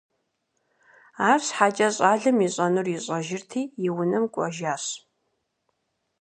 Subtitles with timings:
[1.29, 4.83] АрщхьэкӀэ щӀалэм ищӀэнур ищӀэжырти, и унэм кӀуэжащ.